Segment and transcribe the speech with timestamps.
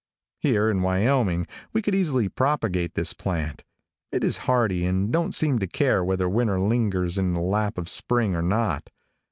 [0.39, 3.63] Here, in Wyoming, we could easily propagate this plant.
[4.11, 7.87] It is hardy and don't seem to care whether winter lingers in the lap of
[7.87, 8.89] spring or not.